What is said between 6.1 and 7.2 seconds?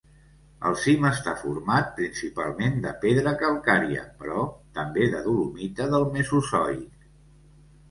Mesozoic.